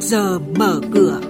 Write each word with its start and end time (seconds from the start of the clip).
trước 0.00 0.06
giờ 0.06 0.38
mở 0.38 0.80
cửa. 0.92 1.20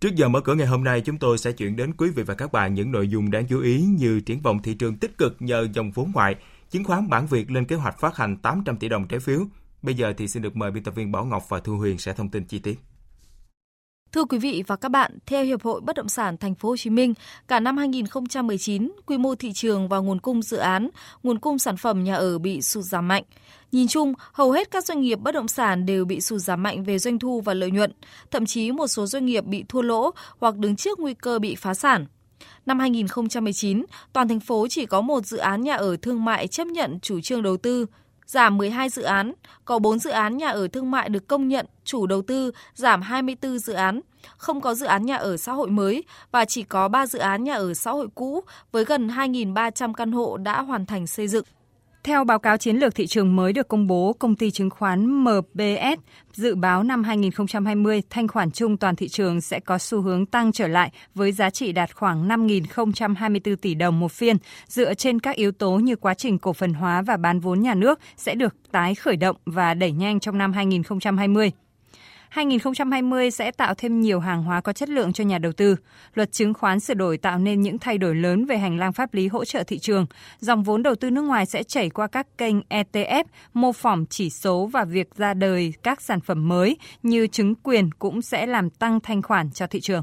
Trước 0.00 0.14
giờ 0.14 0.28
mở 0.28 0.40
cửa 0.40 0.54
ngày 0.54 0.66
hôm 0.66 0.84
nay, 0.84 1.00
chúng 1.00 1.18
tôi 1.18 1.38
sẽ 1.38 1.52
chuyển 1.52 1.76
đến 1.76 1.92
quý 1.92 2.10
vị 2.10 2.22
và 2.22 2.34
các 2.34 2.52
bạn 2.52 2.74
những 2.74 2.92
nội 2.92 3.08
dung 3.08 3.30
đáng 3.30 3.46
chú 3.46 3.60
ý 3.60 3.82
như 3.82 4.20
triển 4.20 4.40
vọng 4.40 4.62
thị 4.62 4.74
trường 4.74 4.96
tích 4.96 5.18
cực 5.18 5.36
nhờ 5.40 5.68
dòng 5.72 5.90
vốn 5.90 6.10
ngoại, 6.14 6.36
chứng 6.70 6.84
khoán 6.84 7.08
bản 7.08 7.26
Việt 7.26 7.50
lên 7.50 7.64
kế 7.64 7.76
hoạch 7.76 8.00
phát 8.00 8.16
hành 8.16 8.36
800 8.36 8.76
tỷ 8.76 8.88
đồng 8.88 9.08
trái 9.08 9.20
phiếu. 9.20 9.40
Bây 9.82 9.94
giờ 9.94 10.12
thì 10.16 10.28
xin 10.28 10.42
được 10.42 10.56
mời 10.56 10.70
biên 10.70 10.84
tập 10.84 10.94
viên 10.94 11.12
Bảo 11.12 11.24
Ngọc 11.24 11.48
và 11.48 11.60
Thu 11.60 11.76
Huyền 11.76 11.98
sẽ 11.98 12.12
thông 12.12 12.28
tin 12.28 12.44
chi 12.44 12.58
tiết. 12.58 12.91
Thưa 14.12 14.24
quý 14.24 14.38
vị 14.38 14.62
và 14.66 14.76
các 14.76 14.88
bạn, 14.88 15.18
theo 15.26 15.44
Hiệp 15.44 15.62
hội 15.62 15.80
Bất 15.80 15.96
động 15.96 16.08
sản 16.08 16.36
Thành 16.36 16.54
phố 16.54 16.68
Hồ 16.68 16.76
Chí 16.76 16.90
Minh, 16.90 17.14
cả 17.48 17.60
năm 17.60 17.76
2019, 17.76 18.92
quy 19.06 19.18
mô 19.18 19.34
thị 19.34 19.52
trường 19.52 19.88
và 19.88 19.98
nguồn 19.98 20.20
cung 20.20 20.42
dự 20.42 20.56
án, 20.56 20.88
nguồn 21.22 21.38
cung 21.38 21.58
sản 21.58 21.76
phẩm 21.76 22.04
nhà 22.04 22.14
ở 22.14 22.38
bị 22.38 22.62
sụt 22.62 22.84
giảm 22.84 23.08
mạnh. 23.08 23.24
Nhìn 23.72 23.88
chung, 23.88 24.14
hầu 24.32 24.50
hết 24.50 24.70
các 24.70 24.84
doanh 24.84 25.00
nghiệp 25.00 25.18
bất 25.20 25.32
động 25.32 25.48
sản 25.48 25.86
đều 25.86 26.04
bị 26.04 26.20
sụt 26.20 26.40
giảm 26.40 26.62
mạnh 26.62 26.84
về 26.84 26.98
doanh 26.98 27.18
thu 27.18 27.40
và 27.40 27.54
lợi 27.54 27.70
nhuận, 27.70 27.92
thậm 28.30 28.46
chí 28.46 28.72
một 28.72 28.86
số 28.86 29.06
doanh 29.06 29.26
nghiệp 29.26 29.44
bị 29.44 29.64
thua 29.68 29.82
lỗ 29.82 30.10
hoặc 30.40 30.56
đứng 30.56 30.76
trước 30.76 31.00
nguy 31.00 31.14
cơ 31.14 31.38
bị 31.38 31.54
phá 31.54 31.74
sản. 31.74 32.06
Năm 32.66 32.78
2019, 32.78 33.84
toàn 34.12 34.28
thành 34.28 34.40
phố 34.40 34.66
chỉ 34.70 34.86
có 34.86 35.00
một 35.00 35.26
dự 35.26 35.36
án 35.36 35.62
nhà 35.62 35.74
ở 35.74 35.96
thương 36.02 36.24
mại 36.24 36.46
chấp 36.46 36.66
nhận 36.66 37.00
chủ 37.00 37.20
trương 37.20 37.42
đầu 37.42 37.56
tư, 37.56 37.86
giảm 38.32 38.58
12 38.58 38.88
dự 38.88 39.02
án, 39.02 39.32
có 39.64 39.78
4 39.78 39.98
dự 39.98 40.10
án 40.10 40.36
nhà 40.36 40.48
ở 40.48 40.68
thương 40.68 40.90
mại 40.90 41.08
được 41.08 41.28
công 41.28 41.48
nhận 41.48 41.66
chủ 41.84 42.06
đầu 42.06 42.22
tư, 42.22 42.52
giảm 42.74 43.02
24 43.02 43.58
dự 43.58 43.72
án, 43.72 44.00
không 44.36 44.60
có 44.60 44.74
dự 44.74 44.86
án 44.86 45.06
nhà 45.06 45.16
ở 45.16 45.36
xã 45.36 45.52
hội 45.52 45.70
mới 45.70 46.04
và 46.30 46.44
chỉ 46.44 46.62
có 46.62 46.88
3 46.88 47.06
dự 47.06 47.18
án 47.18 47.44
nhà 47.44 47.54
ở 47.54 47.74
xã 47.74 47.90
hội 47.90 48.08
cũ 48.14 48.40
với 48.72 48.84
gần 48.84 49.08
2.300 49.08 49.92
căn 49.92 50.12
hộ 50.12 50.36
đã 50.36 50.62
hoàn 50.62 50.86
thành 50.86 51.06
xây 51.06 51.28
dựng. 51.28 51.44
Theo 52.04 52.24
báo 52.24 52.38
cáo 52.38 52.56
chiến 52.56 52.76
lược 52.76 52.94
thị 52.94 53.06
trường 53.06 53.36
mới 53.36 53.52
được 53.52 53.68
công 53.68 53.86
bố, 53.86 54.12
công 54.18 54.36
ty 54.36 54.50
chứng 54.50 54.70
khoán 54.70 55.24
MBS 55.24 56.00
dự 56.32 56.54
báo 56.54 56.82
năm 56.82 57.04
2020 57.04 58.02
thanh 58.10 58.28
khoản 58.28 58.50
chung 58.50 58.76
toàn 58.76 58.96
thị 58.96 59.08
trường 59.08 59.40
sẽ 59.40 59.60
có 59.60 59.78
xu 59.78 60.00
hướng 60.00 60.26
tăng 60.26 60.52
trở 60.52 60.68
lại 60.68 60.90
với 61.14 61.32
giá 61.32 61.50
trị 61.50 61.72
đạt 61.72 61.94
khoảng 61.94 62.28
5.024 62.28 63.56
tỷ 63.56 63.74
đồng 63.74 64.00
một 64.00 64.12
phiên, 64.12 64.36
dựa 64.68 64.94
trên 64.94 65.20
các 65.20 65.36
yếu 65.36 65.52
tố 65.52 65.70
như 65.70 65.96
quá 65.96 66.14
trình 66.14 66.38
cổ 66.38 66.52
phần 66.52 66.74
hóa 66.74 67.02
và 67.02 67.16
bán 67.16 67.40
vốn 67.40 67.60
nhà 67.60 67.74
nước 67.74 68.00
sẽ 68.16 68.34
được 68.34 68.54
tái 68.72 68.94
khởi 68.94 69.16
động 69.16 69.36
và 69.46 69.74
đẩy 69.74 69.92
nhanh 69.92 70.20
trong 70.20 70.38
năm 70.38 70.52
2020. 70.52 71.52
2020 72.32 73.30
sẽ 73.30 73.50
tạo 73.50 73.74
thêm 73.74 74.00
nhiều 74.00 74.20
hàng 74.20 74.42
hóa 74.42 74.60
có 74.60 74.72
chất 74.72 74.88
lượng 74.88 75.12
cho 75.12 75.24
nhà 75.24 75.38
đầu 75.38 75.52
tư. 75.52 75.76
Luật 76.14 76.32
chứng 76.32 76.54
khoán 76.54 76.80
sửa 76.80 76.94
đổi 76.94 77.18
tạo 77.18 77.38
nên 77.38 77.60
những 77.60 77.78
thay 77.78 77.98
đổi 77.98 78.14
lớn 78.14 78.46
về 78.46 78.58
hành 78.58 78.78
lang 78.78 78.92
pháp 78.92 79.14
lý 79.14 79.28
hỗ 79.28 79.44
trợ 79.44 79.64
thị 79.64 79.78
trường. 79.78 80.06
Dòng 80.38 80.62
vốn 80.62 80.82
đầu 80.82 80.94
tư 80.94 81.10
nước 81.10 81.22
ngoài 81.22 81.46
sẽ 81.46 81.62
chảy 81.62 81.90
qua 81.90 82.06
các 82.06 82.26
kênh 82.38 82.56
ETF, 82.60 83.24
mô 83.54 83.72
phỏng 83.72 84.06
chỉ 84.10 84.30
số 84.30 84.70
và 84.72 84.84
việc 84.84 85.14
ra 85.16 85.34
đời 85.34 85.74
các 85.82 86.02
sản 86.02 86.20
phẩm 86.20 86.48
mới 86.48 86.76
như 87.02 87.26
chứng 87.26 87.54
quyền 87.54 87.90
cũng 87.98 88.22
sẽ 88.22 88.46
làm 88.46 88.70
tăng 88.70 89.00
thanh 89.00 89.22
khoản 89.22 89.50
cho 89.50 89.66
thị 89.66 89.80
trường. 89.80 90.02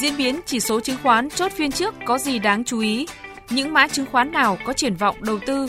Diễn 0.00 0.16
biến 0.18 0.40
chỉ 0.46 0.60
số 0.60 0.80
chứng 0.80 0.98
khoán 1.02 1.30
chốt 1.30 1.52
phiên 1.52 1.70
trước 1.70 1.94
có 2.06 2.18
gì 2.18 2.38
đáng 2.38 2.64
chú 2.64 2.80
ý? 2.80 3.06
Những 3.50 3.72
mã 3.72 3.88
chứng 3.88 4.06
khoán 4.12 4.32
nào 4.32 4.58
có 4.64 4.72
triển 4.72 4.94
vọng 4.94 5.16
đầu 5.20 5.38
tư 5.46 5.68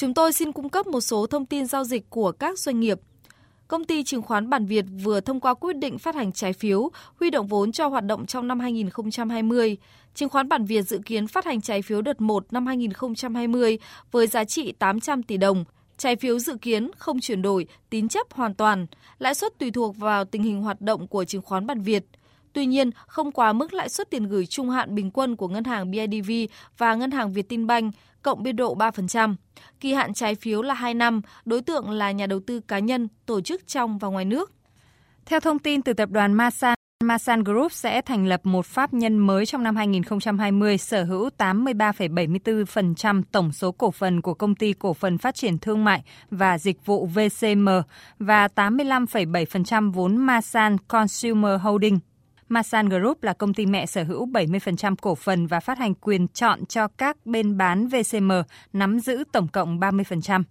Chúng 0.00 0.14
tôi 0.14 0.32
xin 0.32 0.52
cung 0.52 0.68
cấp 0.68 0.86
một 0.86 1.00
số 1.00 1.26
thông 1.26 1.46
tin 1.46 1.66
giao 1.66 1.84
dịch 1.84 2.10
của 2.10 2.32
các 2.32 2.58
doanh 2.58 2.80
nghiệp. 2.80 3.00
Công 3.68 3.84
ty 3.84 4.04
chứng 4.04 4.22
khoán 4.22 4.50
Bản 4.50 4.66
Việt 4.66 4.84
vừa 5.02 5.20
thông 5.20 5.40
qua 5.40 5.54
quyết 5.54 5.76
định 5.76 5.98
phát 5.98 6.14
hành 6.14 6.32
trái 6.32 6.52
phiếu, 6.52 6.90
huy 7.20 7.30
động 7.30 7.46
vốn 7.46 7.72
cho 7.72 7.86
hoạt 7.86 8.04
động 8.04 8.26
trong 8.26 8.48
năm 8.48 8.60
2020. 8.60 9.76
Chứng 10.14 10.28
khoán 10.28 10.48
Bản 10.48 10.64
Việt 10.64 10.82
dự 10.82 11.00
kiến 11.04 11.26
phát 11.26 11.44
hành 11.44 11.60
trái 11.60 11.82
phiếu 11.82 12.02
đợt 12.02 12.20
1 12.20 12.52
năm 12.52 12.66
2020 12.66 13.78
với 14.10 14.26
giá 14.26 14.44
trị 14.44 14.72
800 14.72 15.22
tỷ 15.22 15.36
đồng. 15.36 15.64
Trái 15.98 16.16
phiếu 16.16 16.38
dự 16.38 16.56
kiến 16.56 16.90
không 16.98 17.20
chuyển 17.20 17.42
đổi, 17.42 17.66
tín 17.90 18.08
chấp 18.08 18.32
hoàn 18.32 18.54
toàn, 18.54 18.86
lãi 19.18 19.34
suất 19.34 19.58
tùy 19.58 19.70
thuộc 19.70 19.96
vào 19.96 20.24
tình 20.24 20.42
hình 20.42 20.62
hoạt 20.62 20.80
động 20.80 21.08
của 21.08 21.24
chứng 21.24 21.42
khoán 21.42 21.66
Bản 21.66 21.80
Việt. 21.80 22.04
Tuy 22.52 22.66
nhiên, 22.66 22.90
không 23.06 23.32
quá 23.32 23.52
mức 23.52 23.74
lãi 23.74 23.88
suất 23.88 24.10
tiền 24.10 24.28
gửi 24.28 24.46
trung 24.46 24.70
hạn 24.70 24.94
bình 24.94 25.10
quân 25.10 25.36
của 25.36 25.48
ngân 25.48 25.64
hàng 25.64 25.90
BIDV 25.90 26.30
và 26.78 26.94
ngân 26.94 27.10
hàng 27.10 27.32
Vietinbank 27.32 27.94
cộng 28.22 28.42
biên 28.42 28.56
độ 28.56 28.76
3%. 28.76 29.34
Kỳ 29.80 29.92
hạn 29.92 30.14
trái 30.14 30.34
phiếu 30.34 30.62
là 30.62 30.74
2 30.74 30.94
năm, 30.94 31.20
đối 31.44 31.62
tượng 31.62 31.90
là 31.90 32.10
nhà 32.10 32.26
đầu 32.26 32.40
tư 32.46 32.60
cá 32.60 32.78
nhân, 32.78 33.08
tổ 33.26 33.40
chức 33.40 33.66
trong 33.66 33.98
và 33.98 34.08
ngoài 34.08 34.24
nước. 34.24 34.52
Theo 35.26 35.40
thông 35.40 35.58
tin 35.58 35.82
từ 35.82 35.92
tập 35.92 36.10
đoàn 36.10 36.32
Masan, 36.32 36.74
Masan 37.04 37.44
Group 37.44 37.72
sẽ 37.72 38.02
thành 38.02 38.26
lập 38.26 38.40
một 38.44 38.66
pháp 38.66 38.94
nhân 38.94 39.18
mới 39.18 39.46
trong 39.46 39.62
năm 39.62 39.76
2020 39.76 40.78
sở 40.78 41.04
hữu 41.04 41.28
83,74% 41.38 43.22
tổng 43.32 43.52
số 43.52 43.72
cổ 43.72 43.90
phần 43.90 44.20
của 44.20 44.34
công 44.34 44.54
ty 44.54 44.72
cổ 44.72 44.94
phần 44.94 45.18
phát 45.18 45.34
triển 45.34 45.58
thương 45.58 45.84
mại 45.84 46.02
và 46.30 46.58
dịch 46.58 46.86
vụ 46.86 47.06
VCM 47.06 47.68
và 48.18 48.48
85,7% 48.54 49.92
vốn 49.92 50.16
Masan 50.16 50.76
Consumer 50.78 51.60
Holding. 51.60 51.98
Masan 52.50 52.88
Group 52.88 53.22
là 53.22 53.32
công 53.32 53.54
ty 53.54 53.66
mẹ 53.66 53.86
sở 53.86 54.04
hữu 54.04 54.26
70% 54.26 54.94
cổ 55.00 55.14
phần 55.14 55.46
và 55.46 55.60
phát 55.60 55.78
hành 55.78 55.94
quyền 55.94 56.28
chọn 56.28 56.66
cho 56.66 56.88
các 56.88 57.26
bên 57.26 57.56
bán 57.56 57.88
VCM 57.88 58.32
nắm 58.72 59.00
giữ 59.00 59.24
tổng 59.32 59.48
cộng 59.48 59.80
30%. 59.80 60.42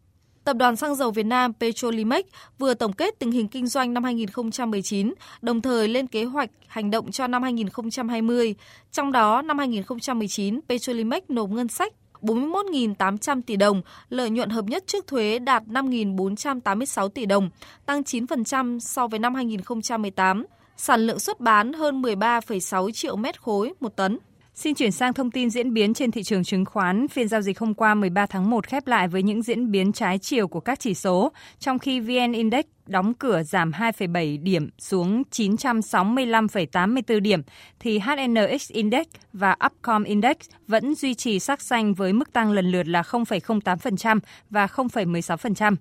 Tập 0.43 0.57
đoàn 0.57 0.75
Xăng 0.75 0.95
dầu 0.95 1.11
Việt 1.11 1.25
Nam 1.25 1.53
Petrolimex 1.53 2.25
vừa 2.59 2.73
tổng 2.73 2.93
kết 2.93 3.19
tình 3.19 3.31
hình 3.31 3.47
kinh 3.47 3.67
doanh 3.67 3.93
năm 3.93 4.03
2019, 4.03 5.13
đồng 5.41 5.61
thời 5.61 5.87
lên 5.87 6.07
kế 6.07 6.23
hoạch 6.23 6.49
hành 6.67 6.91
động 6.91 7.11
cho 7.11 7.27
năm 7.27 7.43
2020. 7.43 8.55
Trong 8.91 9.11
đó, 9.11 9.41
năm 9.41 9.57
2019, 9.57 10.59
Petrolimex 10.69 11.23
nộp 11.27 11.49
ngân 11.49 11.67
sách 11.67 11.93
41.800 12.21 13.41
tỷ 13.41 13.55
đồng, 13.55 13.81
lợi 14.09 14.29
nhuận 14.29 14.49
hợp 14.49 14.65
nhất 14.65 14.83
trước 14.87 15.07
thuế 15.07 15.39
đạt 15.39 15.63
5.486 15.63 17.09
tỷ 17.09 17.25
đồng, 17.25 17.49
tăng 17.85 18.01
9% 18.01 18.79
so 18.79 19.07
với 19.07 19.19
năm 19.19 19.35
2018 19.35 20.45
sản 20.79 21.01
lượng 21.01 21.19
xuất 21.19 21.39
bán 21.39 21.73
hơn 21.73 22.01
13,6 22.01 22.91
triệu 22.91 23.15
mét 23.15 23.41
khối 23.41 23.73
một 23.79 23.95
tấn. 23.95 24.17
Xin 24.53 24.75
chuyển 24.75 24.91
sang 24.91 25.13
thông 25.13 25.31
tin 25.31 25.49
diễn 25.49 25.73
biến 25.73 25.93
trên 25.93 26.11
thị 26.11 26.23
trường 26.23 26.43
chứng 26.43 26.65
khoán. 26.65 27.07
Phiên 27.07 27.27
giao 27.27 27.41
dịch 27.41 27.59
hôm 27.59 27.73
qua 27.73 27.95
13 27.95 28.25
tháng 28.25 28.49
1 28.49 28.67
khép 28.67 28.87
lại 28.87 29.07
với 29.07 29.23
những 29.23 29.41
diễn 29.41 29.71
biến 29.71 29.91
trái 29.91 30.17
chiều 30.17 30.47
của 30.47 30.59
các 30.59 30.79
chỉ 30.79 30.93
số, 30.93 31.31
trong 31.59 31.79
khi 31.79 31.99
VN 31.99 32.31
Index 32.31 32.65
đóng 32.85 33.13
cửa 33.13 33.43
giảm 33.43 33.71
2,7 33.71 34.43
điểm 34.43 34.69
xuống 34.77 35.23
965,84 35.31 37.19
điểm, 37.19 37.41
thì 37.79 37.99
HNX 37.99 38.71
Index 38.71 39.07
và 39.33 39.55
Upcom 39.65 40.03
Index 40.03 40.35
vẫn 40.67 40.95
duy 40.95 41.13
trì 41.13 41.39
sắc 41.39 41.61
xanh 41.61 41.93
với 41.93 42.13
mức 42.13 42.33
tăng 42.33 42.51
lần 42.51 42.71
lượt 42.71 42.87
là 42.87 43.01
0,08% 43.01 44.19
và 44.49 44.65
0,16%. 44.65 45.75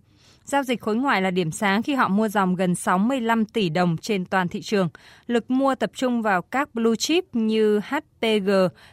Giao 0.49 0.63
dịch 0.63 0.81
khối 0.81 0.97
ngoại 0.97 1.23
là 1.23 1.31
điểm 1.31 1.51
sáng 1.51 1.83
khi 1.83 1.95
họ 1.95 2.09
mua 2.09 2.29
dòng 2.29 2.55
gần 2.55 2.75
65 2.75 3.45
tỷ 3.45 3.69
đồng 3.69 3.97
trên 3.97 4.25
toàn 4.25 4.49
thị 4.49 4.63
trường. 4.63 4.89
Lực 5.27 5.51
mua 5.51 5.75
tập 5.75 5.91
trung 5.95 6.23
vào 6.23 6.43
các 6.43 6.75
blue 6.75 6.97
chip 6.97 7.25
như 7.33 7.81
HPG, 7.81 8.51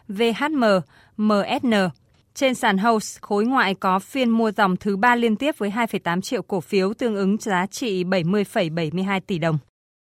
VHM, 0.07 0.63
MSN. 1.17 1.73
Trên 2.33 2.55
sàn 2.55 2.77
House, 2.77 3.19
khối 3.21 3.45
ngoại 3.45 3.75
có 3.75 3.99
phiên 3.99 4.29
mua 4.29 4.51
dòng 4.51 4.77
thứ 4.77 4.97
ba 4.97 5.15
liên 5.15 5.35
tiếp 5.35 5.55
với 5.57 5.69
2,8 5.69 6.21
triệu 6.21 6.41
cổ 6.41 6.61
phiếu 6.61 6.93
tương 6.93 7.15
ứng 7.15 7.37
giá 7.37 7.65
trị 7.65 8.03
70,72 8.03 9.19
tỷ 9.27 9.39
đồng. 9.39 9.57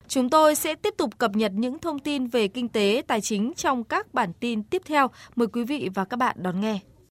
Chúng 0.09 0.31
tôi 0.31 0.55
sẽ 0.55 0.75
tiếp 0.75 0.95
tục 0.99 1.19
cập 1.19 1.37
nhật 1.37 1.53
những 1.55 1.79
thông 1.79 1.99
tin 1.99 2.27
về 2.27 2.49
kinh 2.49 2.69
tế, 2.69 3.03
tài 3.07 3.21
chính 3.21 3.53
trong 3.57 3.85
các 3.85 4.15
bản 4.15 4.33
tin 4.41 4.63
tiếp 4.63 4.83
theo. 4.87 5.09
Mời 5.37 5.49
quý 5.49 5.65
vị 5.65 5.89
và 5.95 6.05
các 6.05 6.17
bạn 6.17 6.37
đón 6.39 6.61
nghe. 6.61 6.79